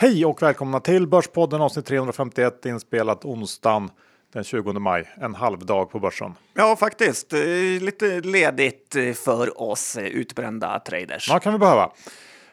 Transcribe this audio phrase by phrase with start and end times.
[0.00, 3.90] Hej och välkomna till Börspodden avsnitt 351 inspelat onsdagen
[4.32, 5.08] den 20 maj.
[5.20, 6.34] En halv dag på börsen.
[6.54, 7.32] Ja, faktiskt.
[7.80, 11.28] Lite ledigt för oss eh, utbrända traders.
[11.28, 11.90] Ja, kan vi behöva.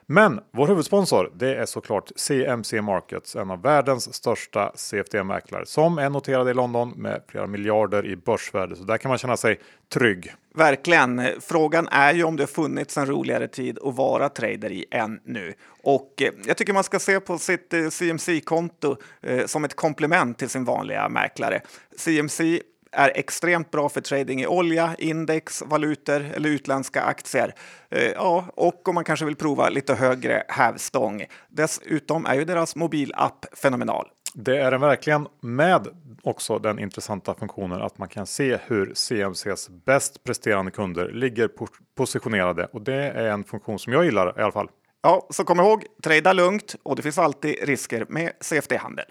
[0.08, 6.10] Men vår huvudsponsor det är såklart CMC Markets, en av världens största CFD-mäklare som är
[6.10, 8.76] noterad i London med flera miljarder i börsvärde.
[8.76, 9.60] Så där kan man känna sig
[9.94, 10.34] trygg.
[10.56, 11.22] Verkligen.
[11.42, 15.54] Frågan är ju om det funnits en roligare tid att vara trader i än nu.
[15.84, 20.38] Och eh, jag tycker man ska se på sitt eh, CMC-konto eh, som ett komplement
[20.38, 21.62] till sin vanliga mäklare.
[21.98, 22.62] CMC
[22.96, 27.56] är extremt bra för trading i olja, index, valutor eller utländska aktier.
[27.90, 31.26] Eh, ja, och om man kanske vill prova lite högre hävstång.
[31.50, 34.08] Dessutom är ju deras mobilapp fenomenal.
[34.34, 35.88] Det är den verkligen med
[36.24, 41.68] också den intressanta funktionen att man kan se hur CMCs bäst presterande kunder ligger po-
[41.98, 44.70] positionerade och det är en funktion som jag gillar i alla fall.
[45.02, 49.06] Ja, så kom ihåg, trada lugnt och det finns alltid risker med CFD-handel.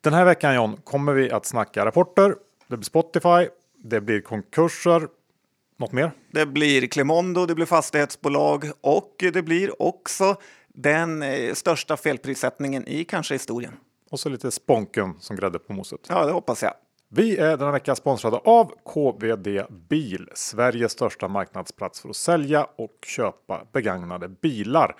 [0.00, 2.34] Den här veckan John kommer vi att snacka rapporter.
[2.70, 5.08] Det blir Spotify, det blir konkurser.
[5.76, 6.12] Något mer?
[6.30, 10.36] Det blir Clemondo, det blir fastighetsbolag och det blir också
[10.68, 13.72] den eh, största felprissättningen i kanske historien.
[14.10, 16.00] Och så lite sponken som grädde på moset.
[16.08, 16.72] Ja, det hoppas jag.
[17.08, 22.96] Vi är denna vecka sponsrade av KVD Bil, Sveriges största marknadsplats för att sälja och
[23.06, 24.96] köpa begagnade bilar.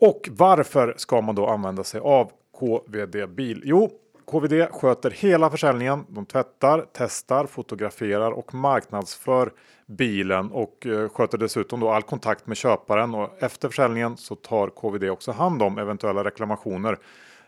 [0.00, 3.62] Och varför ska man då använda sig av KVD Bil?
[3.64, 3.90] Jo,
[4.30, 6.04] KVD sköter hela försäljningen.
[6.08, 9.52] De tvättar, testar, fotograferar och marknadsför
[9.86, 14.68] bilen och eh, sköter dessutom då all kontakt med köparen och efter försäljningen så tar
[14.68, 16.98] KVD också hand om eventuella reklamationer.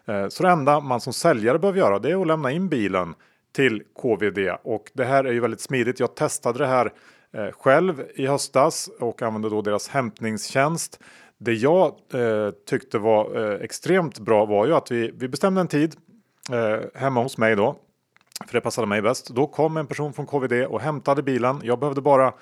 [0.04, 3.14] Eh, så det enda man som säljare behöver göra det är att lämna in bilen
[3.52, 6.00] till KVD och det här är ju väldigt smidigt.
[6.00, 6.92] Jag testade det här
[7.32, 11.00] eh, själv i höstas och använde då deras hämtningstjänst.
[11.38, 15.68] Det jag eh, tyckte var eh, extremt bra var ju att vi, vi bestämde en
[15.68, 15.96] tid
[16.52, 17.76] eh, hemma hos mig då.
[18.46, 19.30] För det passade mig bäst.
[19.30, 21.60] Då kom en person från KVD och hämtade bilen.
[21.64, 22.32] Jag behövde bara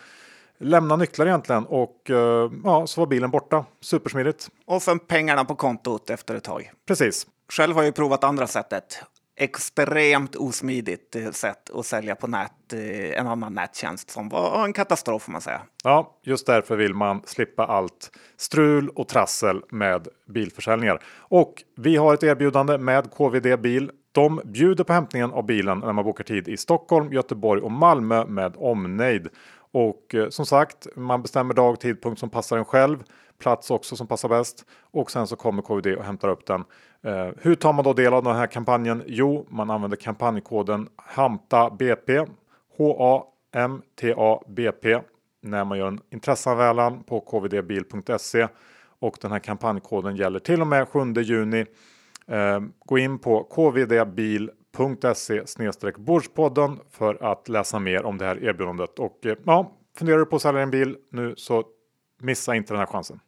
[0.59, 3.65] lämna nycklar egentligen och eh, ja, så var bilen borta.
[3.81, 4.49] Supersmidigt.
[4.67, 6.73] Och sen pengarna på kontot efter ett tag.
[6.87, 7.27] Precis.
[7.53, 9.03] Själv har jag provat andra sättet.
[9.41, 14.73] Extremt osmidigt eh, sätt att sälja på nät, eh, en annan nättjänst som var en
[14.73, 15.61] katastrof får man säga.
[15.85, 21.03] Ja, just därför vill man slippa allt strul och trassel med bilförsäljningar.
[21.19, 23.91] Och vi har ett erbjudande med KVD Bil.
[24.13, 28.25] De bjuder på hämtningen av bilen när man bokar tid i Stockholm, Göteborg och Malmö
[28.25, 29.29] med omnejd.
[29.73, 32.99] Och eh, som sagt, man bestämmer dag, och tidpunkt som passar en själv,
[33.39, 36.65] plats också som passar bäst och sen så kommer KVD och hämtar upp den.
[37.03, 39.03] Eh, hur tar man då del av den här kampanjen?
[39.07, 42.11] Jo, man använder kampanjkoden HAMTABP,
[42.79, 44.19] H-A-M-T-A-B-P
[45.41, 48.49] när man gör en intresseanmälan på kvdbil.se
[48.99, 51.67] och den här kampanjkoden gäller till och med 7 juni.
[52.27, 55.43] Eh, gå in på kvdbil.se
[55.97, 58.99] Bordspodden för att läsa mer om det här erbjudandet.
[58.99, 61.65] Och eh, ja, funderar du på att sälja en bil nu så
[62.21, 63.21] missa inte den här chansen.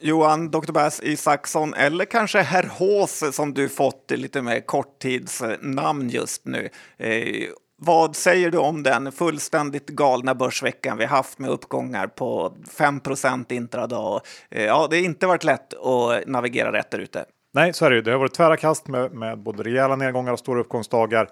[0.00, 0.72] Johan Dr.
[0.72, 6.68] Bass Isaksson eller kanske Herr Hås som du fått lite mer korttidsnamn just nu.
[6.96, 13.00] Eh, vad säger du om den fullständigt galna börsveckan vi haft med uppgångar på 5
[13.48, 14.20] intradag?
[14.50, 17.24] Eh, ja, det har inte varit lätt att navigera rätt där ute.
[17.52, 18.02] Nej, så är det ju.
[18.02, 21.28] Det har varit tvära kast med, med både rejäla nedgångar och stora uppgångsdagar.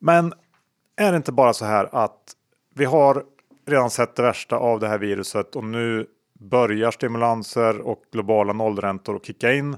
[0.00, 0.32] Men
[0.96, 2.32] är det inte bara så här att
[2.74, 3.24] vi har
[3.66, 6.06] redan sett det värsta av det här viruset och nu
[6.40, 9.76] börjar stimulanser och globala nollräntor att kicka in.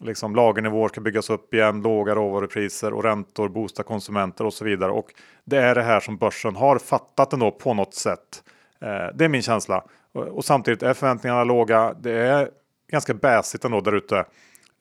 [0.00, 4.90] Liksom lagernivåer ska byggas upp igen, låga råvarupriser och räntor boostar konsumenter och så vidare.
[4.90, 5.14] Och
[5.44, 8.42] det är det här som börsen har fattat ändå på något sätt.
[8.80, 9.84] Eh, det är min känsla.
[10.12, 11.94] Och, samtidigt är förväntningarna låga.
[12.00, 12.50] Det är
[12.90, 14.24] ganska bäsigt ändå där ute.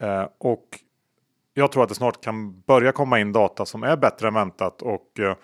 [0.01, 0.65] Eh, och
[1.53, 4.81] jag tror att det snart kan börja komma in data som är bättre än väntat.
[4.81, 5.35] Och eh,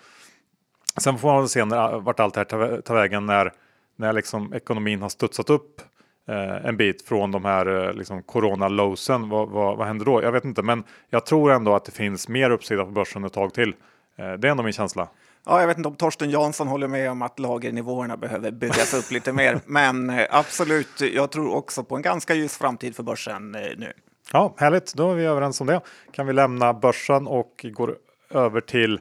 [0.96, 3.52] sen får man se när, vart allt det här tar, vägen när,
[3.96, 5.80] när liksom ekonomin har studsat upp
[6.28, 9.28] eh, en bit från de här eh, liksom corona-lowsen.
[9.28, 10.22] Vad, vad, vad händer då?
[10.22, 13.32] Jag vet inte, men jag tror ändå att det finns mer uppsida på börsen ett
[13.32, 13.74] tag till.
[14.16, 15.08] Eh, det är ändå min känsla.
[15.46, 19.10] Ja, jag vet inte om Torsten Jansson håller med om att lagernivåerna behöver byggas upp
[19.10, 23.54] lite mer, men eh, absolut, jag tror också på en ganska ljus framtid för börsen
[23.54, 23.92] eh, nu.
[24.32, 24.94] Ja, härligt.
[24.94, 25.80] Då är vi överens om det.
[26.12, 27.96] Kan vi lämna börsen och går
[28.30, 29.00] över till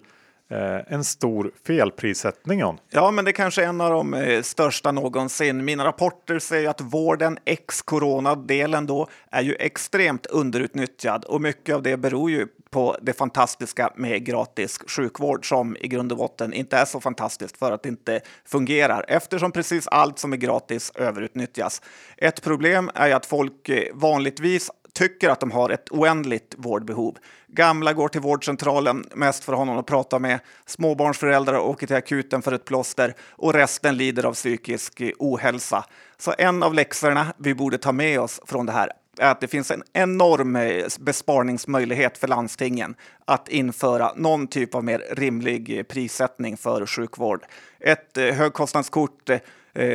[0.52, 2.60] Eh, en stor felprissättning.
[2.60, 2.78] John.
[2.90, 5.66] Ja, men det kanske är en av de eh, största någonsin.
[5.66, 11.84] Mina rapporter säger att vården ex corona-delen då är ju extremt underutnyttjad och mycket av
[11.84, 16.78] det beror ju på det fantastiska med gratis sjukvård som i grund och botten inte
[16.78, 21.82] är så fantastiskt för att det inte fungerar eftersom precis allt som är gratis överutnyttjas.
[22.18, 27.18] Ett problem är ju att folk eh, vanligtvis tycker att de har ett oändligt vårdbehov.
[27.48, 30.40] Gamla går till vårdcentralen mest för att ha någon att prata med.
[30.66, 35.86] Småbarnsföräldrar åker till akuten för ett plåster och resten lider av psykisk ohälsa.
[36.18, 39.48] Så en av läxorna vi borde ta med oss från det här är att det
[39.48, 46.58] finns en enorm eh, besparingsmöjlighet för landstingen att införa någon typ av mer rimlig prissättning
[46.58, 47.46] för sjukvård.
[47.80, 49.40] Ett eh, högkostnadskort eh,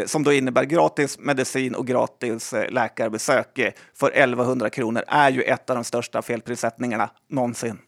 [0.06, 3.60] som då innebär gratis medicin och gratis läkarbesök
[3.94, 7.78] för 1100 kronor är ju ett av de största felprissättningarna någonsin.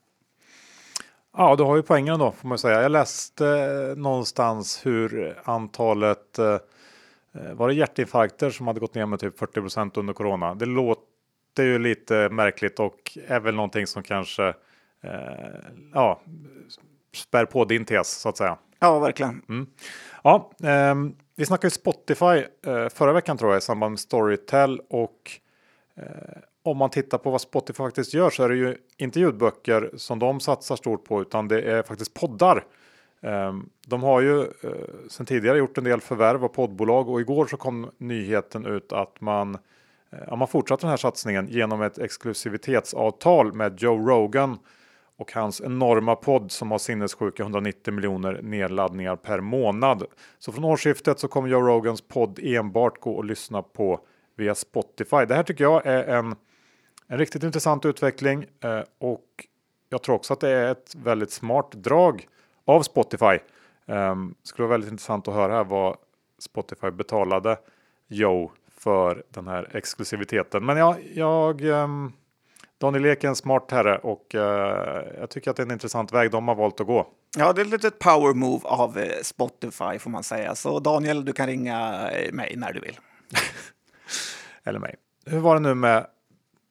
[1.36, 2.82] Ja, du har ju poängen då får man säga.
[2.82, 3.44] Jag läste
[3.96, 6.38] någonstans hur antalet
[7.52, 10.54] var det hjärtinfarkter som hade gått ner med typ 40% under corona.
[10.54, 14.54] Det låter ju lite märkligt och är väl någonting som kanske
[15.00, 15.12] eh,
[15.94, 16.20] ja,
[17.14, 18.58] spär på din tes så att säga.
[18.78, 19.42] Ja, verkligen.
[19.48, 19.66] Mm.
[20.22, 20.94] Ja, eh,
[21.36, 25.30] vi snackade ju Spotify eh, förra veckan tror jag i samband med Storytel och
[25.94, 26.04] eh,
[26.62, 30.18] om man tittar på vad Spotify faktiskt gör så är det ju inte ljudböcker som
[30.18, 32.64] de satsar stort på utan det är faktiskt poddar.
[33.20, 34.70] Ehm, de har ju eh,
[35.08, 39.20] sedan tidigare gjort en del förvärv av poddbolag och igår så kom nyheten ut att
[39.20, 39.58] man
[40.26, 44.58] Ja, man fortsatte den här satsningen genom ett exklusivitetsavtal med Joe Rogan
[45.18, 50.04] och hans enorma podd som har sinnessjuka 190 miljoner nedladdningar per månad.
[50.38, 54.00] Så från årsskiftet så kommer Joe Rogans podd enbart gå att lyssna på
[54.36, 55.24] via Spotify.
[55.28, 56.34] Det här tycker jag är en,
[57.06, 59.24] en riktigt intressant utveckling eh, och
[59.88, 62.28] jag tror också att det är ett väldigt smart drag
[62.64, 63.38] av Spotify.
[63.86, 65.96] Eh, skulle vara väldigt intressant att höra här vad
[66.38, 67.58] Spotify betalade
[68.08, 70.66] Joe för den här exklusiviteten.
[70.66, 71.88] Men ja, jag eh,
[72.78, 74.40] Daniel Ek är en smart herre och uh,
[75.20, 77.06] jag tycker att det är en intressant väg de har valt att gå.
[77.38, 80.54] Ja, det är ett litet power move av eh, Spotify får man säga.
[80.54, 82.98] Så Daniel, du kan ringa eh, mig när du vill.
[84.64, 84.94] Eller mig.
[85.26, 86.06] Hur var det nu med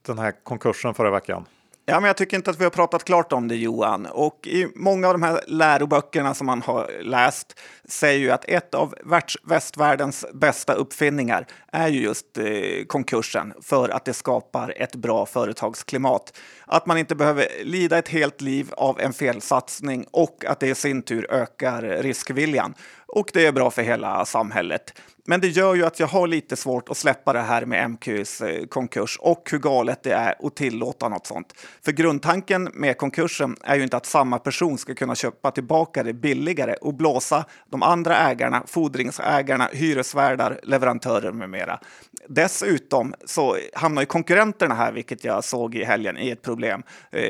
[0.06, 1.46] den här konkursen förra veckan?
[1.88, 4.06] Ja, men jag tycker inte att vi har pratat klart om det Johan.
[4.06, 8.74] Och i många av de här läroböckerna som man har läst säger ju att ett
[8.74, 8.96] av
[9.44, 12.46] västvärldens bästa uppfinningar är ju just eh,
[12.88, 16.38] konkursen för att det skapar ett bra företagsklimat.
[16.66, 20.76] Att man inte behöver lida ett helt liv av en felsatsning och att det i
[20.76, 22.74] sin tur ökar riskviljan.
[23.08, 24.94] Och det är bra för hela samhället.
[25.28, 28.42] Men det gör ju att jag har lite svårt att släppa det här med MQs
[28.42, 31.54] eh, konkurs och hur galet det är att tillåta något sånt.
[31.86, 36.14] För grundtanken med konkursen är ju inte att samma person ska kunna köpa tillbaka det
[36.14, 41.80] billigare och blåsa de andra ägarna, fordringsägarna, hyresvärdar, leverantörer med mera.
[42.28, 46.84] Dessutom så hamnar ju konkurrenterna här, vilket jag såg i helgen, i ett problem.
[47.12, 47.22] Eh,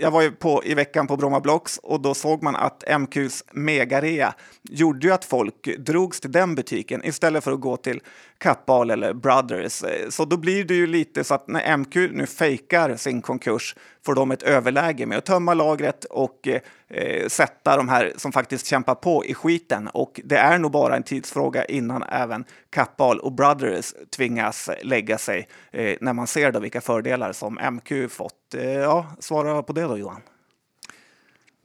[0.00, 3.44] jag var ju på, i veckan på Bromma Blocks och då såg man att MQs
[3.52, 8.00] megarea gjorde ju att folk drogs till den butiken istället för att gå till
[8.38, 9.82] Kappahl eller Brothers.
[9.82, 13.76] Eh, så då blir det ju lite så att när MQ nu fejkar sin konkurs
[14.06, 18.32] får de ett överläge med att tömma lagret och eh, eh, sätta de här som
[18.32, 19.88] faktiskt kämpar på i skiten.
[19.88, 25.48] Och det är nog bara en tidsfråga innan även Kappahl och Brothers tvingas lägga sig
[25.70, 28.54] eh, när man ser då vilka fördelar som MQ fått.
[28.54, 30.20] Eh, ja, svara på det då Johan.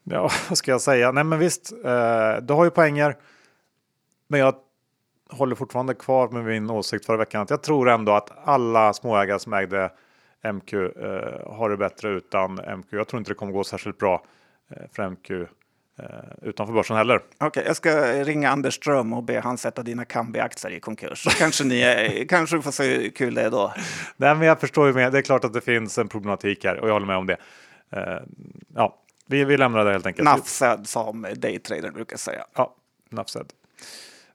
[0.03, 1.11] Ja, vad ska jag säga?
[1.11, 3.17] Nej, men visst, eh, du har ju poänger.
[4.27, 4.55] Men jag
[5.31, 9.39] håller fortfarande kvar med min åsikt förra veckan att jag tror ändå att alla småägare
[9.39, 9.91] som ägde
[10.53, 10.81] MQ eh,
[11.53, 12.93] har det bättre utan MQ.
[12.93, 14.25] Jag tror inte det kommer gå särskilt bra
[14.69, 15.45] eh, för MQ eh,
[16.41, 17.15] utanför börsen heller.
[17.15, 21.27] Okej, okay, jag ska ringa Anders Ström och be han sätta dina Kambi-aktier i konkurs.
[21.39, 23.73] kanske ni är, kanske får se hur kul det är då.
[24.17, 25.11] Nej, men jag förstår ju med.
[25.11, 27.37] Det är klart att det finns en problematik här och jag håller med om det.
[27.95, 28.21] Uh,
[28.75, 30.25] ja, vi, vi lämnar det helt enkelt.
[30.25, 32.45] Nafsed som daytrader brukar säga.
[32.55, 32.75] Ja,
[33.09, 33.53] nafsed.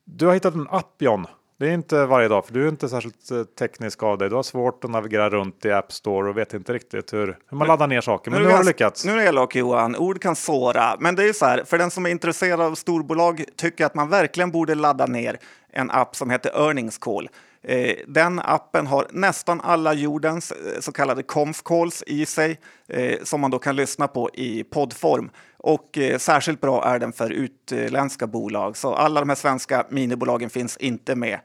[0.08, 1.26] Du har hittat en app John.
[1.58, 4.28] Det är inte varje dag för du är inte särskilt eh, teknisk av dig.
[4.28, 7.56] Du har svårt att navigera runt i App Store och vet inte riktigt hur, hur
[7.56, 8.30] man laddar ner saker.
[8.30, 9.04] Men nu, nu har du lyckats.
[9.04, 10.96] Nu är det elak Johan, ord kan såra.
[10.98, 13.94] Men det är ju så här, för den som är intresserad av storbolag tycker att
[13.94, 15.38] man verkligen borde ladda ner
[15.72, 17.28] en app som heter Earnings Call.
[17.68, 23.18] Eh, den appen har nästan alla jordens eh, så kallade conf calls i sig eh,
[23.22, 25.30] som man då kan lyssna på i poddform.
[25.58, 30.76] Och särskilt bra är den för utländska bolag, så alla de här svenska minibolagen finns
[30.76, 31.38] inte med.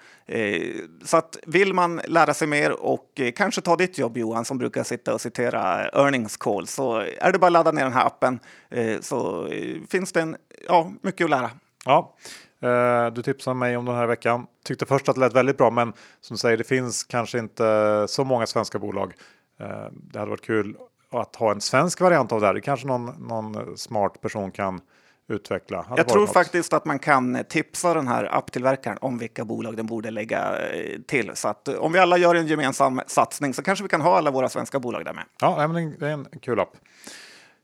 [1.04, 4.84] Så att vill man lära sig mer och kanske ta ditt jobb Johan som brukar
[4.84, 8.40] sitta och citera earnings calls så är det bara att ladda ner den här appen
[9.02, 9.50] så
[9.90, 10.36] finns det en,
[10.68, 11.50] ja, mycket att lära.
[11.86, 12.16] Ja,
[13.12, 14.48] du tipsade mig om den här veckan.
[14.66, 18.06] Tyckte först att det lät väldigt bra, men som du säger, det finns kanske inte
[18.08, 19.14] så många svenska bolag.
[19.92, 20.76] Det hade varit kul
[21.12, 22.54] att ha en svensk variant av det här.
[22.54, 24.82] Det kanske någon, någon smart person kan
[25.32, 25.86] utveckla.
[25.98, 26.34] Jag tror något.
[26.34, 31.02] faktiskt att man kan tipsa den här apptillverkaren om vilka bolag den borde lägga eh,
[31.02, 31.32] till.
[31.34, 34.18] Så att eh, om vi alla gör en gemensam satsning så kanske vi kan ha
[34.18, 35.24] alla våra svenska bolag där med.
[35.42, 35.68] Ja,
[36.00, 36.78] det är en kul app.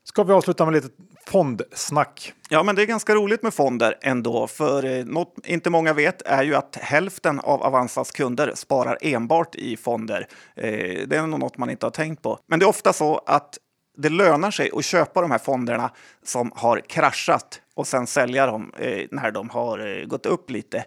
[0.08, 0.88] Ska vi avsluta med lite
[1.26, 2.32] fondsnack?
[2.48, 6.22] Ja, men det är ganska roligt med fonder ändå, för eh, något inte många vet
[6.22, 10.26] är ju att hälften av Avanzas kunder sparar enbart i fonder.
[10.56, 12.38] Eh, det är nog något man inte har tänkt på.
[12.46, 13.58] Men det är ofta så att
[13.96, 15.90] det lönar sig att köpa de här fonderna
[16.24, 20.84] som har kraschat och sen sälja dem eh, när de har gått upp lite.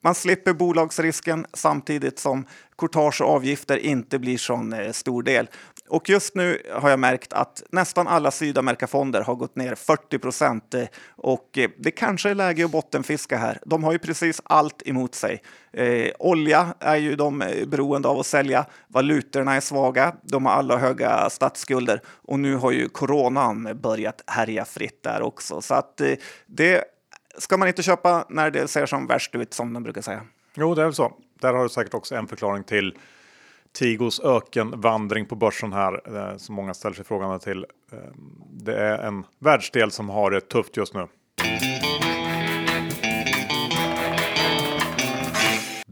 [0.00, 2.46] Man slipper bolagsrisken samtidigt som
[2.78, 5.48] courtage och avgifter inte blir sån stor del.
[5.94, 10.74] Och just nu har jag märkt att nästan alla Sydamerikafonder har gått ner 40 procent
[10.74, 10.84] eh,
[11.16, 13.58] och eh, det kanske är läge att bottenfiska här.
[13.66, 15.42] De har ju precis allt emot sig.
[15.72, 18.66] Eh, olja är ju de eh, beroende av att sälja.
[18.88, 20.14] Valutorna är svaga.
[20.22, 25.62] De har alla höga statsskulder och nu har ju coronan börjat härja fritt där också.
[25.62, 26.14] Så att eh,
[26.46, 26.84] det
[27.38, 30.22] ska man inte köpa när det ser som värst ut som de brukar säga.
[30.54, 31.12] Jo, det är väl så.
[31.40, 32.98] Där har du säkert också en förklaring till
[33.74, 37.66] Tigos ökenvandring på börsen här eh, som många ställer sig frågande till.
[37.92, 37.98] Eh,
[38.50, 41.06] det är en världsdel som har det tufft just nu.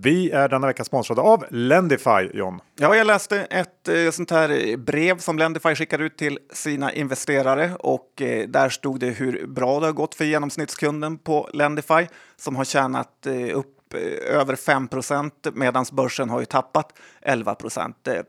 [0.05, 2.61] Vi är denna vecka sponsrade av Lendify, John.
[2.77, 7.71] Ja, jag läste ett eh, sånt här brev som Lendify skickar ut till sina investerare
[7.79, 12.57] och eh, där stod det hur bra det har gått för genomsnittskunden på Lendify som
[12.57, 18.23] har tjänat eh, upp Eh, över 5% medan börsen har ju tappat 11 eh,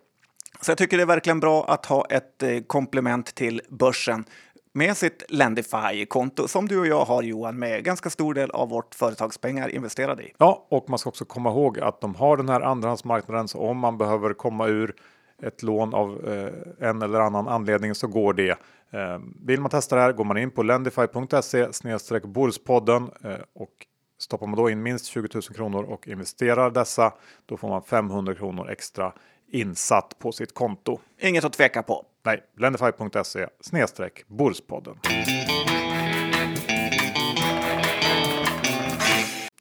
[0.61, 4.25] Så jag tycker det är verkligen bra att ha ett eh, komplement till börsen
[4.73, 8.95] med sitt Lendify-konto som du och jag har Johan med ganska stor del av vårt
[8.95, 10.33] företagspengar investerade i.
[10.37, 13.77] Ja, och man ska också komma ihåg att de har den här andrahandsmarknaden så om
[13.77, 14.95] man behöver komma ur
[15.43, 18.49] ett lån av eh, en eller annan anledning så går det.
[18.91, 23.87] Eh, vill man testa det här går man in på lendify.se snedstreck Börspodden eh, och
[24.17, 27.13] Stoppar man då in minst 20 000 kronor och investerar dessa,
[27.45, 29.13] då får man 500 kronor extra
[29.51, 30.99] insatt på sitt konto.
[31.21, 32.05] Inget att tveka på.
[32.25, 34.95] Nej, lendify.se snedstreck Börspodden.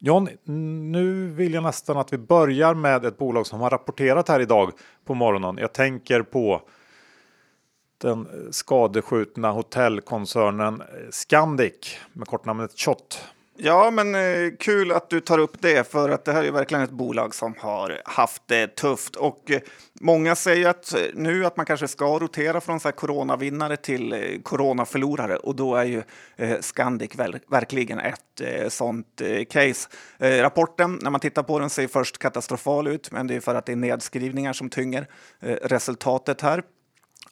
[0.05, 0.29] John,
[0.93, 4.73] nu vill jag nästan att vi börjar med ett bolag som har rapporterat här idag
[5.05, 5.59] på morgonen.
[5.59, 6.63] Jag tänker på
[7.99, 13.25] den skadeskjutna hotellkoncernen Scandic med kortnamnet Chott.
[13.57, 16.85] Ja, men eh, kul att du tar upp det, för att det här är verkligen
[16.85, 19.17] ett bolag som har haft det tufft.
[19.17, 19.61] Och eh,
[20.01, 24.13] många säger att eh, nu att man kanske ska rotera från så här coronavinnare till
[24.13, 26.03] eh, coronaförlorare och då är ju
[26.37, 29.89] eh, Scandic väl, verkligen ett eh, sånt eh, case.
[30.19, 33.55] Eh, rapporten, när man tittar på den, ser först katastrofal ut, men det är för
[33.55, 35.07] att det är nedskrivningar som tynger
[35.41, 36.63] eh, resultatet här.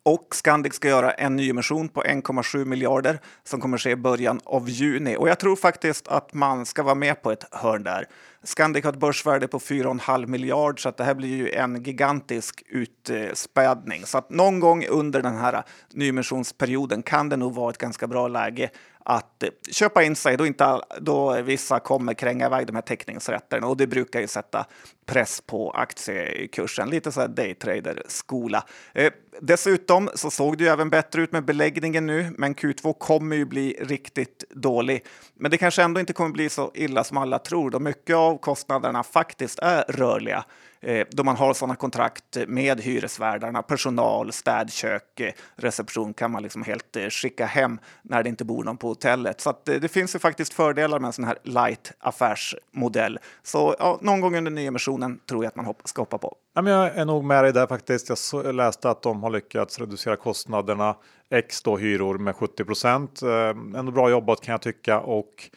[0.03, 4.69] Och Scandic ska göra en nyemission på 1,7 miljarder som kommer ske i början av
[4.69, 5.17] juni.
[5.17, 8.07] Och jag tror faktiskt att man ska vara med på ett hörn där.
[8.43, 12.63] Scandic har ett börsvärde på 4,5 miljard så att det här blir ju en gigantisk
[12.69, 14.07] utspädning.
[14.07, 18.29] Så att någon gång under den här nyemissionsperioden kan det nog vara ett ganska bra
[18.29, 18.71] läge
[19.11, 23.77] att köpa in sig då, inte, då vissa kommer kränga iväg de här teckningsrätterna och
[23.77, 24.67] det brukar ju sätta
[25.07, 26.91] press på aktiekursen.
[26.91, 28.65] Lite så här daytrader-skola.
[28.95, 33.37] Eh, dessutom så såg det ju även bättre ut med beläggningen nu, men Q2 kommer
[33.37, 35.05] ju bli riktigt dålig.
[35.35, 38.39] Men det kanske ändå inte kommer bli så illa som alla tror, då mycket av
[38.39, 40.45] kostnaderna faktiskt är rörliga
[40.83, 46.63] Eh, då man har sådana kontrakt med hyresvärdarna, personal, städkök, eh, reception kan man liksom
[46.63, 49.41] helt eh, skicka hem när det inte bor någon på hotellet.
[49.41, 53.19] Så att, eh, det finns ju faktiskt fördelar med en sån här light affärsmodell.
[53.43, 56.37] Så ja, någon gång under nyemissionen tror jag att man ska hoppa på.
[56.55, 58.33] Jag är nog med dig där faktiskt.
[58.33, 60.97] Jag läste att de har lyckats reducera kostnaderna
[61.31, 63.23] X då hyror med 70 procent.
[63.23, 65.51] Eh, ändå bra jobbat kan jag tycka och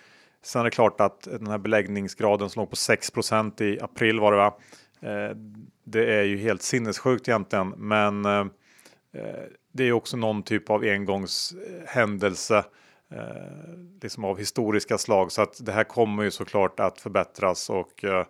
[0.43, 4.31] sen är det klart att den här beläggningsgraden som låg på 6% i april var
[4.31, 4.53] det va?
[5.03, 5.35] Eh,
[5.83, 8.45] det är ju helt sinnessjukt egentligen, men eh,
[9.71, 12.57] det är också någon typ av engångshändelse
[13.11, 18.03] eh, liksom av historiska slag så att det här kommer ju såklart att förbättras och
[18.03, 18.25] eh,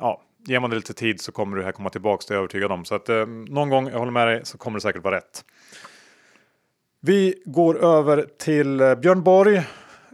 [0.00, 2.40] ja, ger man det lite tid så kommer det här komma tillbaka, det är jag
[2.40, 2.84] övertygad om.
[2.84, 5.44] Så att eh, någon gång, jag håller med dig, så kommer det säkert vara rätt.
[7.00, 9.62] Vi går över till Björn Borg,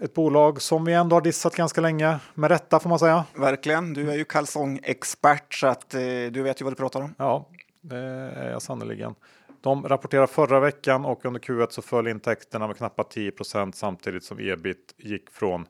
[0.03, 3.25] ett bolag som vi ändå har dissat ganska länge, med rätta får man säga.
[3.35, 6.01] Verkligen, du är ju kalsongexpert så att eh,
[6.31, 7.15] du vet ju vad du pratar om.
[7.19, 7.49] Ja,
[7.81, 9.15] det är jag sannerligen.
[9.61, 14.39] De rapporterade förra veckan och under Q1 så föll intäkterna med knappt 10% samtidigt som
[14.41, 15.67] ebit gick från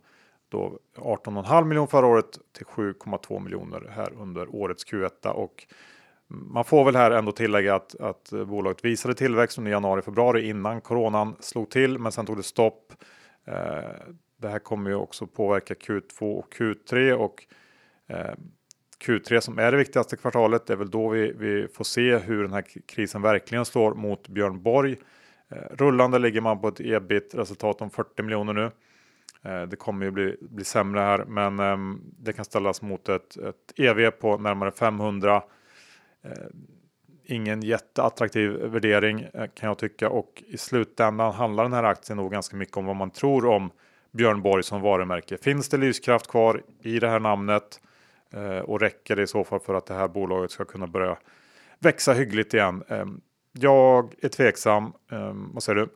[0.49, 5.67] då 18,5 miljoner förra året till 7,2 miljoner här under årets Q1 och
[6.29, 10.81] man får väl här ändå tillägga att, att bolaget visade tillväxt under januari februari innan
[10.81, 12.93] coronan slog till, men sen tog det stopp.
[13.47, 17.47] Eh, det här kommer ju också påverka Q2 och Q3 och
[18.07, 18.35] eh,
[19.05, 20.67] Q3 som är det viktigaste kvartalet.
[20.67, 24.29] Det är väl då vi, vi får se hur den här krisen verkligen slår mot
[24.29, 24.97] Björn Borg.
[25.49, 28.71] Eh, rullande ligger man på ett ebit resultat om 40 miljoner nu.
[29.69, 33.73] Det kommer ju bli, bli sämre här, men ehm, det kan ställas mot ett, ett
[33.77, 35.43] EV på närmare 500.
[37.29, 42.33] Ingen jätteattraktiv värdering eh, kan jag tycka och i slutändan handlar den här aktien nog
[42.33, 43.71] ganska mycket om vad man tror om
[44.13, 45.39] Björn Borg som varumärke.
[45.39, 47.81] Finns det lyskraft kvar i det här namnet
[48.33, 51.17] eh, och räcker det i så fall för att det här bolaget ska kunna börja
[51.79, 52.83] växa hyggligt igen?
[52.89, 53.21] Ehm,
[53.53, 54.93] jag är tveksam.
[55.11, 55.89] Ehm, vad säger du?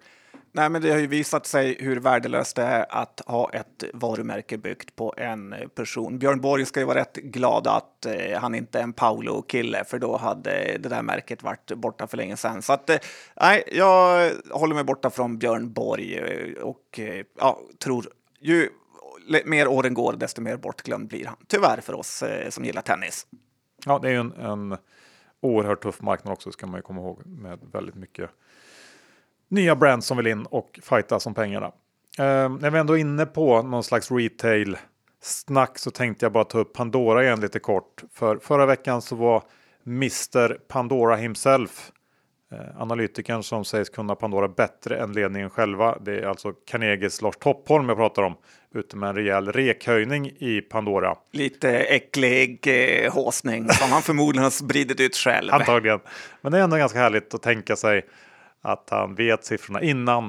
[0.53, 4.59] Nej, men det har ju visat sig hur värdelöst det är att ha ett varumärke
[4.59, 6.19] byggt på en person.
[6.19, 9.99] Björn Borg ska ju vara rätt glad att eh, han inte är en Paolo-kille, för
[9.99, 12.63] då hade det där märket varit borta för länge sedan.
[12.63, 12.97] Så att, eh,
[13.41, 18.07] nej, jag håller mig borta från Björn Borg eh, och eh, ja, tror
[18.41, 18.69] ju
[19.45, 21.37] mer åren går, desto mer bortglömd blir han.
[21.47, 23.27] Tyvärr för oss eh, som gillar tennis.
[23.85, 24.77] Ja, det är ju en, en
[25.41, 28.31] oerhört tuff marknad också, ska man ju komma ihåg, med väldigt mycket
[29.51, 31.67] nya brands som vill in och fighta som pengarna.
[32.19, 34.77] Eh, när vi ändå är inne på någon slags retail
[35.23, 38.03] snack så tänkte jag bara ta upp Pandora igen lite kort.
[38.13, 39.43] För förra veckan så var
[39.87, 41.93] Mr Pandora himself
[42.53, 45.99] eh, analytikern som sägs kunna Pandora bättre än ledningen själva.
[46.01, 48.35] Det är alltså Carnegies Lars Toppholm jag pratar om.
[48.75, 51.17] Ute med en rejäl rekhöjning i Pandora.
[51.33, 55.51] Lite äcklig eh, håsning som han förmodligen har spridit ut själv.
[55.55, 56.01] Antagligen.
[56.41, 58.05] Men det är ändå ganska härligt att tänka sig
[58.63, 60.25] att han vet siffrorna innan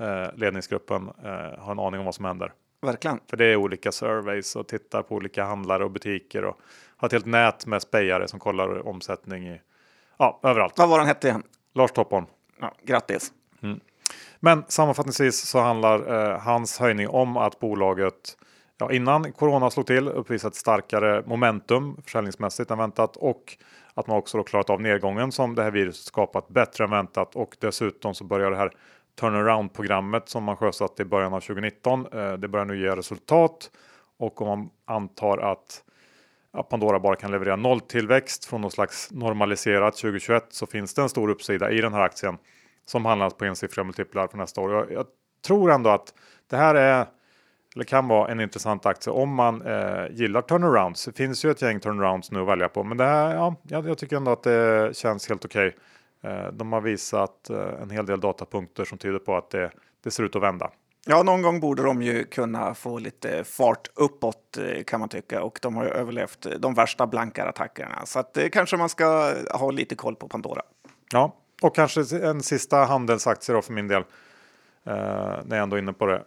[0.00, 2.52] eh, ledningsgruppen eh, har en aning om vad som händer.
[2.82, 3.20] Verkligen.
[3.30, 6.60] För det är olika surveys och tittar på olika handlare och butiker och
[6.96, 9.60] har ett helt nät med spejare som kollar omsättning i
[10.18, 10.78] ja, överallt.
[10.78, 11.42] Vad var han hette igen?
[11.74, 12.26] Lars Toppholm.
[12.60, 13.32] Ja, grattis.
[13.62, 13.80] Mm.
[14.40, 18.36] Men sammanfattningsvis så handlar eh, hans höjning om att bolaget
[18.78, 23.56] ja, innan corona slog till uppvisat starkare momentum försäljningsmässigt än väntat och
[23.94, 27.36] att man också då klarat av nedgången som det här viruset skapat bättre än väntat
[27.36, 28.72] och dessutom så börjar det här
[29.20, 32.06] turnaround programmet som man sjösatte i början av 2019.
[32.12, 33.70] Eh, det börjar nu ge resultat
[34.18, 35.84] och om man antar att
[36.70, 41.28] Pandora bara kan leverera nolltillväxt från något slags normaliserat 2021 så finns det en stor
[41.28, 42.38] uppsida i den här aktien
[42.86, 44.72] som handlas på ensiffriga multiplar för nästa år.
[44.72, 45.06] Jag, jag
[45.46, 46.14] tror ändå att
[46.46, 47.06] det här är
[47.74, 51.04] eller kan vara en intressant aktie om man eh, gillar turnarounds.
[51.04, 53.98] Det finns ju ett gäng turnarounds nu att välja på, men det här, ja, jag,
[53.98, 55.76] tycker ändå att det känns helt okej.
[56.22, 56.32] Okay.
[56.32, 59.70] Eh, de har visat eh, en hel del datapunkter som tyder på att det,
[60.04, 60.70] det ser ut att vända.
[61.06, 65.42] Ja, någon gång borde de ju kunna få lite fart uppåt eh, kan man tycka
[65.42, 69.70] och de har ju överlevt de värsta blankarattackerna så att eh, kanske man ska ha
[69.70, 70.62] lite koll på Pandora.
[71.12, 74.02] Ja, och kanske en sista handelsaktie då för min del.
[74.84, 74.94] Eh,
[75.44, 76.24] när jag ändå är inne på det.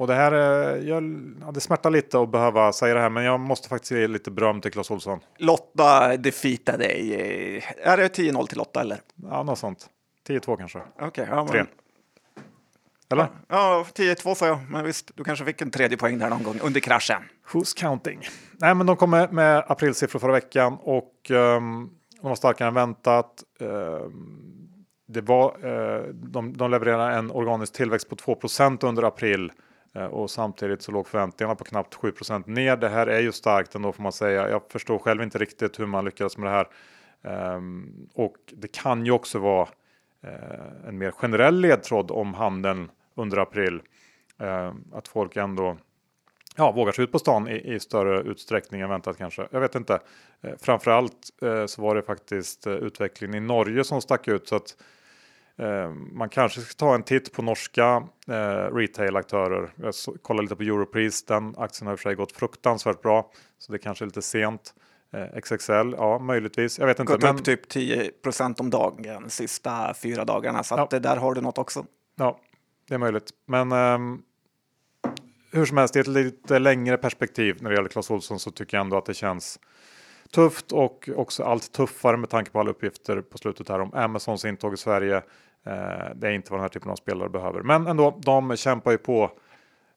[0.00, 0.32] Eh, och det här,
[0.76, 1.02] jag,
[1.40, 4.30] ja, det smärtar lite att behöva säga det här, men jag måste faktiskt ge lite
[4.30, 5.20] beröm till Clas Ohlson.
[5.38, 7.64] Lotta defeatar dig.
[7.82, 9.00] Är det 10-0 till Lotta eller?
[9.14, 9.86] Ja, något sånt.
[10.28, 10.78] 10-2 kanske.
[10.78, 11.66] Okej, okay, ja, men...
[13.12, 13.28] Eller?
[13.48, 16.58] Ja, 10-2 sa jag, men visst, du kanske fick en tredje poäng där någon gång
[16.62, 17.22] under kraschen.
[17.52, 18.28] Who's counting?
[18.52, 22.74] Nej, men de kom med, med aprilsiffror förra veckan och um, de var starkare än
[22.74, 23.42] väntat.
[23.60, 28.36] Um, det var, uh, de, de levererade en organisk tillväxt på 2
[28.82, 32.76] under april Eh, Eh, och samtidigt så låg förväntningarna på knappt 7% ner.
[32.76, 34.48] Det här är ju starkt ändå får man säga.
[34.48, 36.68] Jag förstår själv inte riktigt hur man lyckades med det här.
[37.22, 39.68] Ehm, och det kan ju också vara
[40.22, 43.82] eh, en mer generell ledtråd om handeln under april.
[44.38, 45.76] Ehm, att folk ändå
[46.56, 49.48] ja, vågar sig ut på stan i, i, större utsträckning än väntat kanske.
[49.50, 50.00] Jag vet inte.
[50.40, 51.30] Eh, framförallt
[51.66, 54.76] så var det faktiskt utvecklingen i Norge som stack ut så att
[56.12, 59.72] man kanske ska ta en titt på norska eh, retailaktörer.
[59.76, 61.24] Jag kollar lite på Europris.
[61.24, 64.22] Den aktien har i och för sig gått fruktansvärt bra, så det kanske är lite
[64.22, 64.74] sent.
[65.12, 66.78] Eh, XXL, ja möjligtvis.
[66.78, 67.12] Jag vet inte.
[67.12, 67.36] Gått men...
[67.36, 70.98] upp typ 10% om dagen de sista fyra dagarna, så att ja.
[70.98, 71.86] där har du något också.
[72.16, 72.40] Ja,
[72.88, 73.30] det är möjligt.
[73.46, 74.22] Men um,
[75.52, 78.76] hur som helst, i ett lite längre perspektiv när det gäller Clas Ohlson så tycker
[78.76, 79.60] jag ändå att det känns
[80.30, 84.44] tufft och också allt tuffare med tanke på alla uppgifter på slutet här om Amazons
[84.44, 85.22] intåg i Sverige.
[85.66, 88.90] Eh, det är inte vad den här typen av spelare behöver, men ändå, de kämpar
[88.90, 89.30] ju på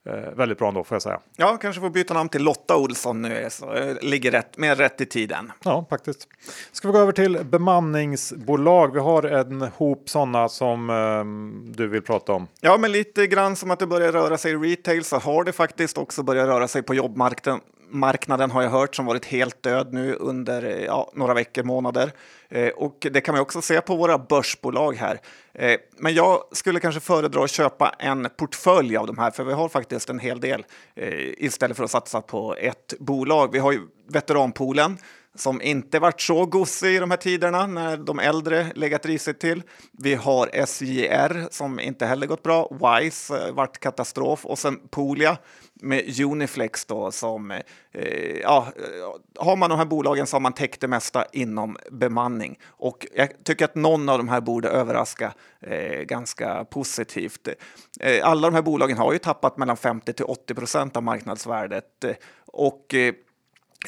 [0.06, 1.20] Eh, väldigt bra ändå får jag säga.
[1.36, 5.02] Ja, kanske får byta namn till Lotta Olsson nu, så eh, ligger rätt, mer rätt
[5.02, 5.52] i tiden.
[5.64, 6.28] Ja, faktiskt.
[6.72, 8.94] Ska vi gå över till bemanningsbolag?
[8.94, 12.48] Vi har en hop sådana som eh, du vill prata om.
[12.62, 15.52] Ja, men lite grann som att det börjar röra sig i retail så har det
[15.52, 17.62] faktiskt också börjat röra sig på jobbmarknaden
[17.94, 22.12] marknaden har jag hört som varit helt död nu under ja, några veckor, månader.
[22.50, 25.20] Eh, och det kan man också se på våra börsbolag här.
[25.54, 29.54] Eh, men jag skulle kanske föredra att köpa en portfölj av de här, för vi
[29.54, 33.52] har faktiskt en hel del eh, istället för att satsa på ett bolag.
[33.52, 34.98] Vi har ju veteranpoolen
[35.36, 39.64] som inte varit så gosig i de här tiderna när de äldre legat risigt till.
[39.92, 42.70] Vi har SJR som inte heller gått bra.
[42.72, 45.38] Wise eh, vart katastrof och sen Polia
[45.84, 50.54] med Uniflex då som, eh, ja, eh, har man de här bolagen så har man
[50.54, 52.60] täckt det mesta inom bemanning.
[52.68, 57.48] Och jag tycker att någon av de här borde överraska eh, ganska positivt.
[58.00, 62.04] Eh, alla de här bolagen har ju tappat mellan 50 till 80 procent av marknadsvärdet
[62.04, 62.16] eh,
[62.46, 63.14] och eh,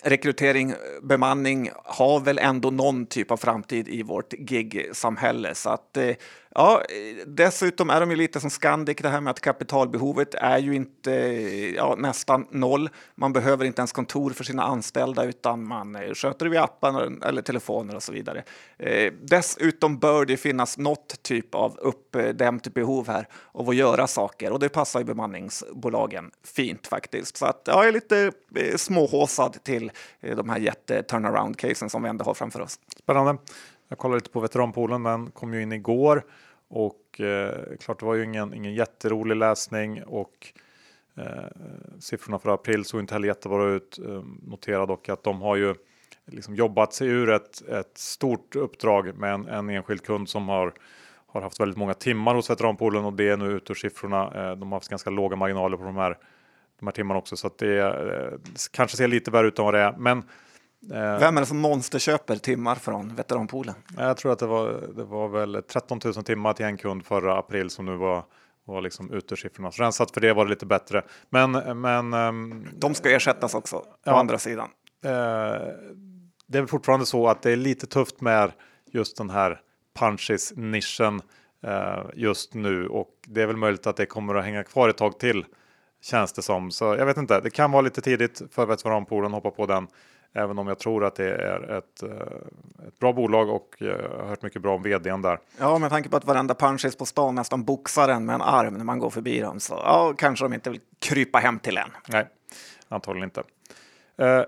[0.04, 5.56] rekrytering, bemanning har väl ändå någon typ av framtid i vårt gig-samhälle.
[5.56, 6.16] Så att eh,
[6.58, 6.84] Ja,
[7.26, 11.12] dessutom är de ju lite som Scandic, det här med att kapitalbehovet är ju inte
[11.76, 12.90] ja, nästan noll.
[13.16, 17.24] Man behöver inte ens kontor för sina anställda utan man eh, sköter det via appen
[17.24, 18.44] eller telefoner och så vidare.
[18.78, 24.52] Eh, dessutom bör det finnas något typ av uppdämt behov här av att göra saker
[24.52, 27.38] och det passar ju bemanningsbolagen fint faktiskt.
[27.38, 29.92] Så att ja, jag är lite eh, småhåsad till
[30.22, 32.80] eh, de här jätte-turnaround-casen som vi ändå har framför oss.
[33.04, 33.38] Spännande.
[33.88, 36.24] Jag kollade lite på veteranpoolen, den kom ju in igår
[36.68, 40.54] och eh, klart det var ju ingen, ingen jätterolig läsning och
[41.18, 41.26] eh,
[42.00, 44.00] siffrorna för april såg inte heller jättebra ut.
[44.06, 45.76] Eh, notera dock att de har ju
[46.26, 50.74] liksom jobbat sig ur ett, ett stort uppdrag med en, en enskild kund som har
[51.36, 54.24] har haft väldigt många timmar hos veteranpoolen och det är nu ut ur siffrorna.
[54.24, 56.18] Eh, de har haft ganska låga marginaler på de här,
[56.80, 58.40] de här timmarna också så att det eh,
[58.72, 59.96] kanske ser lite värre ut än vad det är.
[59.98, 60.24] Men
[61.20, 63.76] vem är det som monsterköper timmar från veteranpoolen?
[63.98, 67.38] Jag tror att det var, det var väl 13 000 timmar till en kund förra
[67.38, 68.24] april som nu var
[68.66, 69.72] var liksom ut ur siffrorna.
[69.72, 71.04] Så rensat för det var det lite bättre.
[71.30, 74.70] Men, men ehm, de ska ersättas också på ja, andra sidan.
[75.04, 75.12] Eh,
[76.48, 78.52] det är fortfarande så att det är lite tufft med
[78.92, 79.62] just den här
[80.00, 81.22] punches nischen
[81.64, 84.98] eh, just nu och det är väl möjligt att det kommer att hänga kvar ett
[84.98, 85.46] tag till
[86.02, 86.72] känns det som.
[86.72, 87.42] Så jag vet inte.
[87.42, 89.88] Det kan vara lite tidigt för veteranpoolen att hoppa på den.
[90.36, 94.28] Även om jag tror att det är ett, eh, ett bra bolag och jag har
[94.28, 95.40] hört mycket bra om vdn där.
[95.60, 98.74] Ja, med tanke på att varenda punchis på stan nästan boxar en med en arm
[98.74, 101.90] när man går förbi dem så ja, kanske de inte vill krypa hem till en.
[102.08, 102.28] Nej,
[102.90, 103.44] antagligen inte.
[104.18, 104.46] Eh,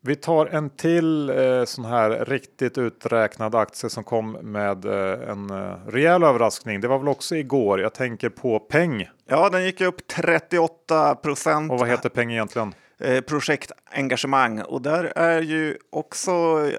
[0.00, 5.50] vi tar en till eh, sån här riktigt uträknad aktie som kom med eh, en
[5.50, 6.80] eh, rejäl överraskning.
[6.80, 7.80] Det var väl också igår.
[7.80, 9.08] Jag tänker på Peng.
[9.26, 11.72] Ja, den gick upp 38 procent.
[11.72, 12.74] Och vad heter Peng egentligen?
[13.00, 16.32] Eh, projektengagemang och där är ju också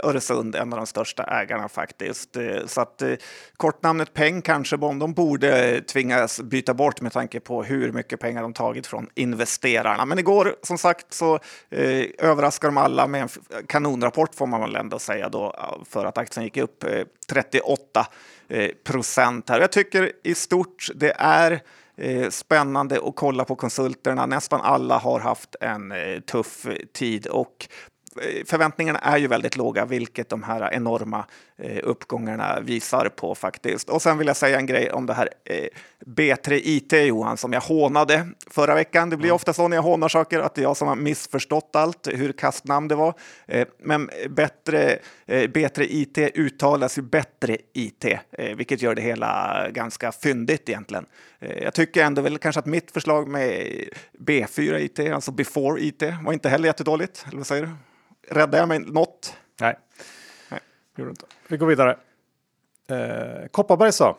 [0.04, 2.36] Öresund en av de största ägarna faktiskt.
[2.36, 3.14] Eh, så att eh,
[3.58, 8.54] kortnamnet Peng kanske de borde tvingas byta bort med tanke på hur mycket pengar de
[8.54, 10.06] tagit från investerarna.
[10.06, 13.30] Men igår som sagt så överraskade överraskar de alla med en
[13.68, 15.56] kanonrapport får man väl ändå säga då
[15.90, 16.86] för att aktien gick upp
[17.30, 18.08] 38
[18.84, 19.60] procent här.
[19.60, 21.62] Jag tycker i stort det är
[22.02, 24.26] Eh, spännande att kolla på konsulterna.
[24.26, 27.68] Nästan alla har haft en eh, tuff tid och
[28.22, 31.26] eh, förväntningarna är ju väldigt låga, vilket de här enorma
[31.84, 33.90] uppgångarna visar på faktiskt.
[33.90, 35.66] Och sen vill jag säga en grej om det här eh,
[36.06, 39.10] B3 IT Johan, som jag hånade förra veckan.
[39.10, 41.70] Det blir ofta så när jag hånar saker att det är jag som har missförstått
[41.74, 43.14] allt, hur kastnamn det var.
[43.80, 48.06] men bättre, B3 IT uttalas ju bättre IT,
[48.56, 51.06] vilket gör det hela ganska fyndigt egentligen.
[51.62, 53.74] jag tycker ändå väl kanske att mitt förslag med
[54.20, 57.26] B4 IT, alltså before IT, var inte heller jättedåligt.
[57.28, 57.72] Eller vad säger du?
[58.30, 59.36] Räddade jag mig något?
[59.60, 59.76] Nej.
[61.00, 61.26] Gjorde inte.
[61.48, 61.98] vi går vidare.
[62.88, 64.16] Eh, Kopparberg.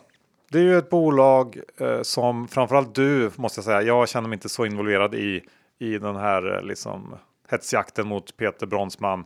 [0.50, 3.82] Det är ju ett bolag eh, som framförallt du måste jag säga.
[3.82, 5.44] Jag känner mig inte så involverad i,
[5.78, 7.14] i den här eh, liksom
[7.50, 9.24] hetsjakten mot Peter Bronsman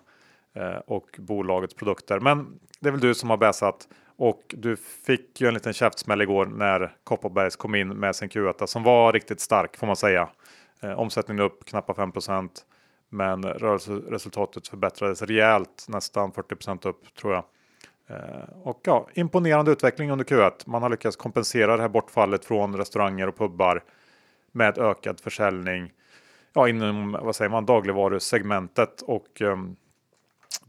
[0.54, 2.20] eh, och bolagets produkter.
[2.20, 6.22] Men det är väl du som har bäsat och du fick ju en liten käftsmäll
[6.22, 10.28] igår när Kopparbergs kom in med sin Q1 som var riktigt stark får man säga.
[10.80, 12.12] Eh, omsättningen upp knappt 5
[13.14, 17.44] men rörelseresultatet förbättrades rejält, nästan 40% upp tror jag.
[18.06, 20.52] Eh, och ja, imponerande utveckling under Q1.
[20.66, 23.82] Man har lyckats kompensera det här bortfallet från restauranger och pubbar
[24.52, 25.92] med ökad försäljning
[26.52, 29.76] ja, inom vad säger man, dagligvarusegmentet och um,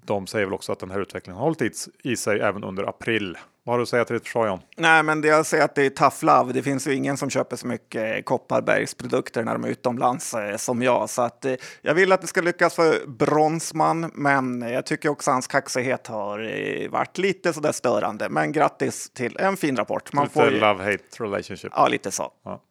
[0.05, 1.61] de säger väl också att den här utvecklingen har hållit
[2.03, 3.37] i sig även under april.
[3.65, 4.59] Vad har du att säga till ditt försvar John?
[4.77, 6.53] Nej, men det jag säger att det är tough love.
[6.53, 10.57] Det finns ju ingen som köper så mycket Kopparbergs produkter när de är utomlands eh,
[10.57, 11.09] som jag.
[11.09, 15.31] Så att, eh, jag vill att det ska lyckas för Bronsman, men jag tycker också
[15.31, 18.29] hans kaxighet har eh, varit lite sådär störande.
[18.29, 20.13] Men grattis till en fin rapport.
[20.13, 20.59] Man lite får ju...
[20.59, 21.71] love-hate relationship.
[21.75, 22.31] Ja, lite så.
[22.43, 22.61] Ja.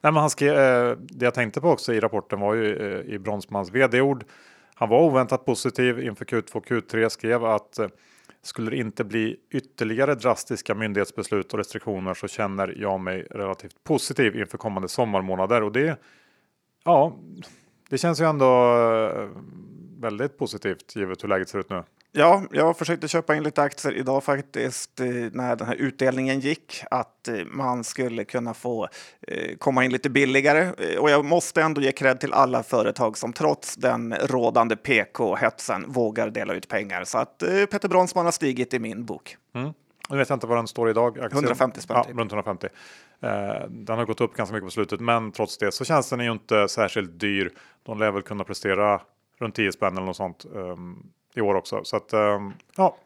[0.00, 0.56] Nej, men han skrev,
[1.00, 2.76] det jag tänkte på också i rapporten var ju
[3.08, 4.24] i Bronsmans vd-ord.
[4.74, 7.88] Han var oväntat positiv inför Q2 och Q3 skrev att eh,
[8.42, 14.36] skulle det inte bli ytterligare drastiska myndighetsbeslut och restriktioner så känner jag mig relativt positiv
[14.36, 16.00] inför kommande sommarmånader och det.
[16.84, 17.18] Ja,
[17.88, 19.28] det känns ju ändå eh,
[20.00, 21.82] väldigt positivt givet hur läget ser ut nu.
[22.16, 26.82] Ja, jag försökte köpa in lite aktier idag faktiskt eh, när den här utdelningen gick.
[26.90, 28.88] Att eh, man skulle kunna få
[29.28, 30.96] eh, komma in lite billigare.
[30.98, 36.30] Och jag måste ändå ge cred till alla företag som trots den rådande PK-hetsen vågar
[36.30, 37.04] dela ut pengar.
[37.04, 37.38] Så att
[37.70, 39.36] Peter Bronsman har stigit i min bok.
[39.54, 39.72] Mm.
[40.10, 41.18] Nu vet jag inte vad den står idag.
[41.18, 41.32] Aktien.
[41.32, 41.96] 150 spänn.
[41.96, 42.16] Ja, typ.
[42.18, 42.68] runt 150.
[43.68, 46.32] den har gått upp ganska mycket på slutet, men trots det så känns den ju
[46.32, 47.50] inte särskilt dyr.
[47.82, 49.00] De lär väl kunna prestera
[49.38, 50.46] runt 10 spänn eller något sånt.
[51.34, 51.84] Ehm, i år också.
[51.84, 52.96] Så att, um, ja.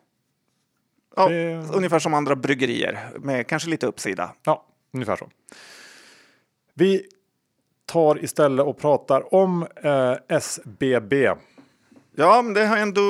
[1.16, 1.54] ja det...
[1.72, 4.34] Ungefär som andra bryggerier med kanske lite uppsida.
[4.44, 5.28] Ja, ungefär så.
[6.74, 7.06] Vi
[7.86, 11.30] tar istället och pratar om eh, SBB.
[12.20, 13.02] Ja, men det är ändå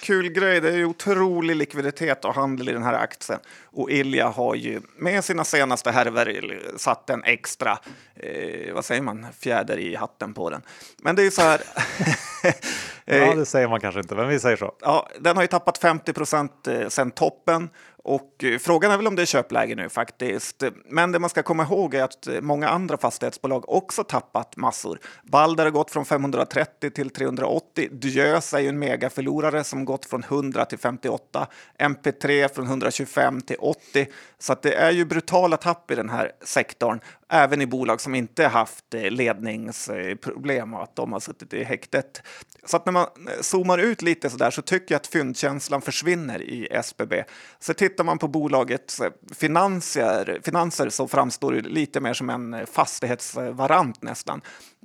[0.00, 0.60] kul grej.
[0.60, 3.38] Det är otrolig likviditet och handel i den här aktien.
[3.64, 7.78] Och Ilja har ju med sina senaste härvor satt en extra,
[8.14, 10.62] eh, vad säger man, fjäder i hatten på den.
[11.02, 11.60] Men det är så här.
[13.04, 14.74] ja, det säger man kanske inte, men vi säger så.
[14.80, 17.68] Ja, den har ju tappat 50 procent eh, sedan toppen
[18.08, 20.62] och eh, frågan är väl om det är köpläge nu faktiskt.
[20.84, 24.98] Men det man ska komma ihåg är att eh, många andra fastighetsbolag också tappat massor.
[25.22, 27.88] Balder har gått från 530 till 380.
[27.92, 31.46] Diös är ju en megaförlorare som gått från 100 till 58.
[31.78, 34.06] MP3 från 125 till 80.
[34.38, 38.46] Så det är ju brutala tapp i den här sektorn även i bolag som inte
[38.46, 42.22] haft eh, ledningsproblem och att de har suttit i häktet.
[42.64, 45.82] Så att när man eh, zoomar ut lite så där så tycker jag att fyndkänslan
[45.82, 47.24] försvinner i SBB.
[47.58, 52.66] Så tittar man på bolagets eh, finanser, finanser så framstår det lite mer som en
[52.66, 54.40] fastighetsvarant nästan.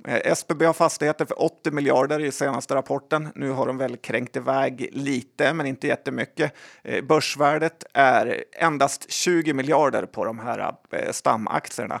[0.06, 3.28] SBB har fastigheter för 80 miljarder i senaste rapporten.
[3.34, 6.52] Nu har de väl kränkt iväg lite, men inte jättemycket.
[7.08, 10.74] Börsvärdet är endast 20 miljarder på de här
[11.12, 12.00] stamaktierna.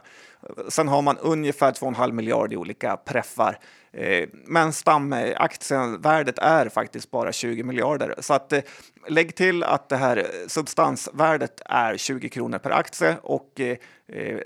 [0.68, 3.58] Sen har man ungefär 2,5 miljarder i olika preffar.
[3.92, 8.14] Eh, men stamaktievärdet är faktiskt bara 20 miljarder.
[8.18, 8.60] Så att, eh,
[9.08, 13.76] lägg till att det här substansvärdet är 20 kronor per aktie och eh,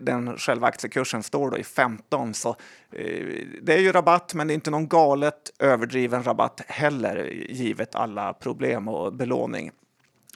[0.01, 2.35] den själva aktiekursen står då i 15.
[2.35, 2.57] Så
[3.63, 8.33] det är ju rabatt, men det är inte någon galet överdriven rabatt heller givet alla
[8.33, 9.71] problem och belåning.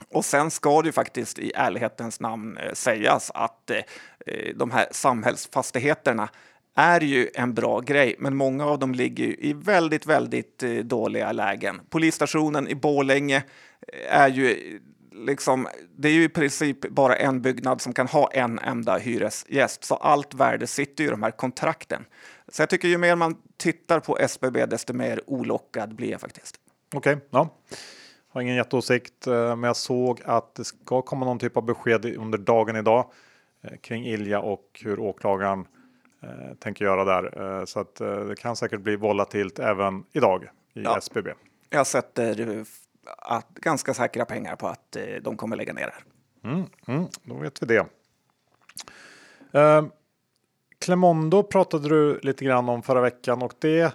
[0.09, 3.77] Och sen ska det ju faktiskt i ärlighetens namn eh, sägas att eh,
[4.25, 6.29] eh, de här samhällsfastigheterna
[6.75, 11.81] är ju en bra grej, men många av dem ligger i väldigt, väldigt dåliga lägen.
[11.89, 13.43] Polisstationen i Bålänge
[14.09, 14.79] är ju
[15.11, 19.83] liksom, det är ju i princip bara en byggnad som kan ha en enda hyresgäst,
[19.83, 22.05] så allt värde sitter ju i de här kontrakten.
[22.47, 26.55] Så jag tycker ju mer man tittar på SBB, desto mer olockad blir jag faktiskt.
[26.95, 27.49] Okej, okay, ja.
[28.33, 32.05] Har ingen jätteåsikt, eh, men jag såg att det ska komma någon typ av besked
[32.05, 33.05] under dagen idag
[33.61, 35.67] eh, kring Ilja och hur åklagaren
[36.23, 37.65] eh, tänker göra där.
[37.65, 40.43] Så att det kan säkert bli volatilt även idag
[40.73, 40.97] i ja.
[40.97, 41.29] SBB.
[41.69, 42.65] Jag sätter
[43.17, 45.93] att, ganska säkra pengar på att de kommer lägga ner
[46.41, 47.85] det mm, mm, då vet vi det.
[49.59, 49.85] Eh,
[50.79, 53.93] Clemondo pratade du lite grann om förra veckan och det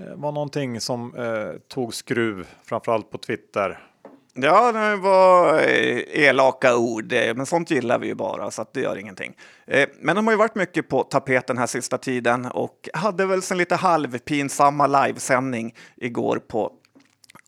[0.00, 3.86] Eh, var någonting som eh, tog skruv, framförallt på Twitter.
[4.34, 8.74] Ja, det var eh, elaka ord, eh, men sånt gillar vi ju bara så att
[8.74, 9.34] det gör ingenting.
[10.00, 13.58] Men de har ju varit mycket på tapeten här sista tiden och hade väl sin
[13.58, 16.72] lite halvpinsamma livesändning igår på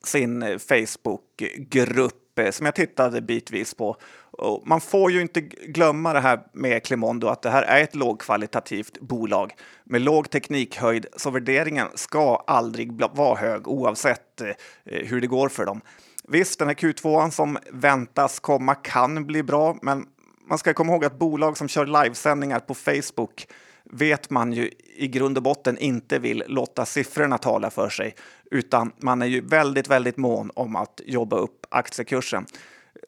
[0.04, 3.96] sin Facebookgrupp som jag tittade bitvis på.
[4.30, 7.94] Och man får ju inte glömma det här med Climondo, att det här är ett
[7.94, 9.52] lågkvalitativt bolag
[9.84, 14.48] med låg teknikhöjd, så värderingen ska aldrig vara hög oavsett eh,
[14.84, 15.80] eh, hur det går för dem.
[16.28, 20.06] Visst, den här Q2 som väntas komma kan bli bra, men
[20.48, 23.46] man ska komma ihåg att bolag som kör livesändningar på Facebook
[23.92, 28.14] vet man ju i grund och botten inte vill låta siffrorna tala för sig,
[28.50, 32.46] utan man är ju väldigt, väldigt mån om att jobba upp aktiekursen.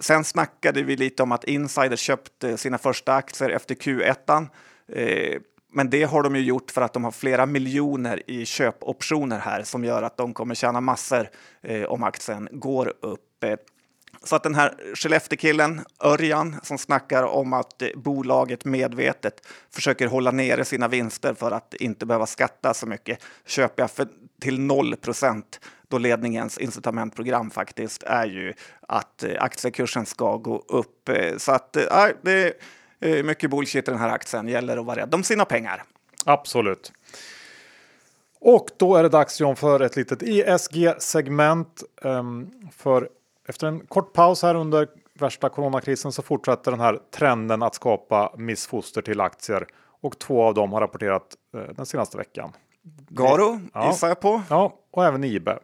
[0.01, 4.47] Sen snackade vi lite om att insiders köpte sina första aktier efter Q1.
[4.89, 5.41] Eh,
[5.73, 9.63] Men det har de ju gjort för att de har flera miljoner i köpoptioner här
[9.63, 11.29] som gör att de kommer tjäna massor
[11.63, 13.45] eh, om aktien går upp.
[13.45, 13.57] Eh,
[14.25, 20.65] så att den här Skellefteå-killen, Örjan, som snackar om att bolaget medvetet försöker hålla nere
[20.65, 24.09] sina vinster för att inte behöva skatta så mycket, köper jag för,
[24.41, 28.55] till 0 procent då ledningens incitamentprogram faktiskt är ju
[28.89, 31.09] att eh, aktiekursen ska gå upp.
[31.09, 32.55] Eh, så att äh, det
[33.01, 34.49] är mycket bullshit i den här aktien.
[34.49, 35.85] Gäller att vara rädd om sina pengar.
[36.25, 36.93] Absolut.
[38.41, 41.83] Och då är det dags John för ett litet ESG-segment.
[42.03, 43.09] Um, ehm, för
[43.49, 48.35] efter en kort paus här under värsta coronakrisen så fortsätter den här trenden att skapa
[48.37, 49.67] missfoster till aktier
[50.01, 52.53] och två av dem har rapporterat eh, den senaste veckan.
[53.09, 53.87] Garo ja.
[53.87, 54.43] gissar jag på.
[54.51, 55.59] Ja, och även Nibe.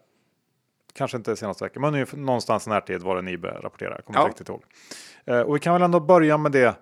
[0.93, 3.97] Kanske inte senaste veckan, men någonstans i närtid var det Nibe rapporterade.
[3.97, 4.23] Jag kommer ja.
[4.23, 4.63] inte riktigt ihåg.
[5.25, 6.75] Eh, och vi kan väl ändå börja med det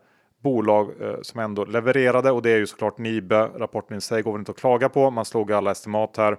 [0.42, 3.50] bolag eh, som ändå levererade och det är ju såklart Nibe.
[3.54, 5.10] Rapporten i sig går väl inte att klaga på.
[5.10, 6.36] Man slog alla estimat här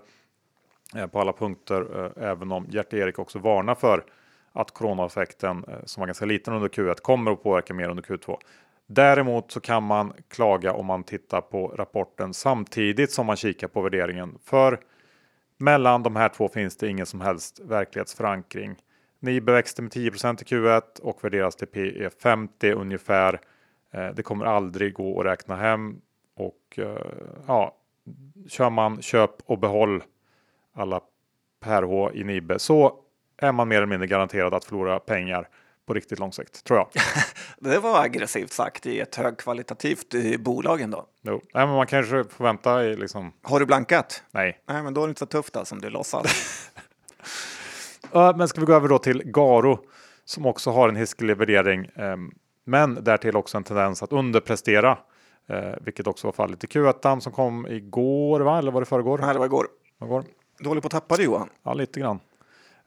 [1.11, 4.03] på alla punkter, även om Gert-Erik också varnar för
[4.51, 8.37] att coronaeffekten eh, som var ganska liten under Q1 kommer att påverka mer under Q2.
[8.87, 13.81] Däremot så kan man klaga om man tittar på rapporten samtidigt som man kikar på
[13.81, 14.37] värderingen.
[14.43, 14.79] För
[15.57, 18.75] mellan de här två finns det ingen som helst verklighetsförankring.
[19.19, 23.41] Nibe växte med 10 i Q1 och värderas till P 50 ungefär.
[23.91, 26.01] Eh, det kommer aldrig gå att räkna hem
[26.35, 26.97] och eh,
[27.47, 27.75] ja,
[28.47, 30.03] kör man köp och behåll
[30.73, 31.01] alla
[31.59, 32.99] per H i Nibe så
[33.41, 35.47] är man mer eller mindre garanterad att förlora pengar
[35.85, 36.87] på riktigt lång sikt, tror jag.
[37.71, 41.05] det var aggressivt sagt i ett högkvalitativt eh, bolag ändå.
[41.21, 43.31] Jo, Nej, men man kanske får vänta i liksom...
[43.41, 44.23] Har du blankat?
[44.31, 44.61] Nej.
[44.67, 46.25] Nej, men då är det inte så tufft då, som du låtsas.
[48.11, 49.79] men ska vi gå över då till Garo
[50.25, 52.31] som också har en hiskelig värdering, ehm,
[52.63, 54.97] men därtill också en tendens att underprestera,
[55.47, 58.57] eh, vilket också var fallet i Q1 som kom igår, va?
[58.57, 59.17] eller var det förrgår?
[59.17, 59.67] Nej, det var igår.
[60.03, 60.23] igår.
[60.59, 61.49] Du håller på att tappa det Johan.
[61.63, 62.19] Ja, lite grann.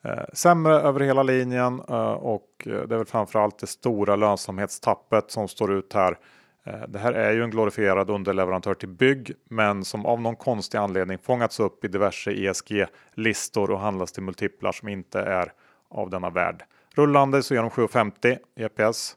[0.05, 5.31] Eh, sämre över hela linjen eh, och eh, det är väl framförallt det stora lönsamhetstappet
[5.31, 6.19] som står ut här.
[6.65, 10.79] Eh, det här är ju en glorifierad underleverantör till bygg, men som av någon konstig
[10.79, 15.53] anledning fångats upp i diverse ESG-listor och handlas till multiplar som inte är
[15.89, 16.65] av denna värld.
[16.95, 19.17] Rullande så ger de 7,50 EPS.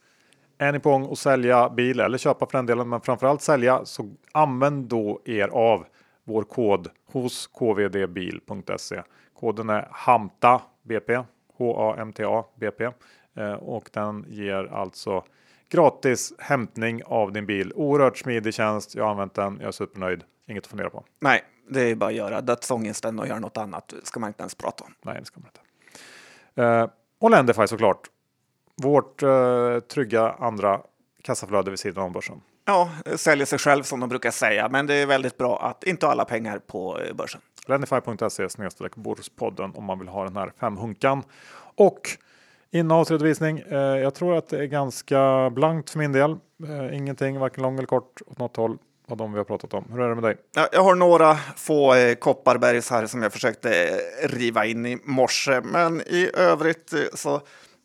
[0.57, 3.85] är ni på gång att sälja bil eller köpa för den delen, men framförallt sälja
[3.85, 5.85] så använd då er av
[6.23, 9.01] vår kod hos kvdbil.se.
[9.39, 11.17] Koden är HAMTA BP,
[11.57, 12.89] H-A-M-T-A BP
[13.35, 15.23] eh, och den ger alltså
[15.69, 17.73] gratis hämtning av din bil.
[17.75, 18.95] Oerhört smidig tjänst.
[18.95, 19.57] Jag har använt den.
[19.59, 20.23] Jag är supernöjd.
[20.47, 21.03] Inget att fundera på.
[21.19, 23.93] Nej, det är bara att göra dödsångesten och göra något annat.
[24.03, 24.93] ska man inte ens prata om.
[25.01, 25.61] Nej, det ska man inte.
[26.63, 28.09] Eh, och Lendify såklart.
[28.75, 30.81] Vårt eh, trygga andra
[31.21, 32.41] kassaflöde vid sidan om börsen.
[32.65, 36.05] Ja, säljer sig själv som de brukar säga, men det är väldigt bra att inte
[36.05, 37.41] ha alla pengar på börsen.
[37.67, 38.47] Lendify.se
[38.95, 41.23] Börspodden om man vill ha den här femhunkan.
[41.75, 42.09] Och
[42.71, 43.59] innehavsredovisning.
[43.59, 46.31] Eh, jag tror att det är ganska blankt för min del.
[46.67, 48.77] Eh, ingenting, varken lång eller kort åt något håll
[49.07, 49.85] av de vi har pratat om.
[49.91, 50.37] Hur är det med dig?
[50.71, 55.61] Jag har några få eh, Kopparbergs här som jag försökte eh, riva in i morse,
[55.61, 57.35] men i övrigt eh, så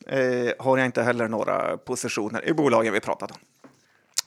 [0.07, 3.37] eh, har jag inte heller några positioner i bolagen vi pratat om.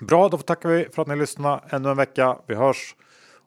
[0.08, 2.38] Bra, då tackar vi för att ni lyssnade ännu en vecka.
[2.48, 2.96] Vi hörs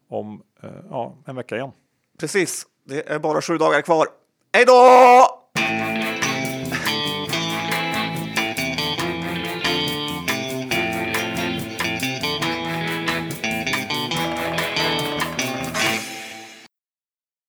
[0.08, 0.42] om
[0.90, 1.72] ja, en vecka igen.
[2.18, 4.08] Precis, det är bara sju dagar kvar.
[4.52, 5.37] Hej då!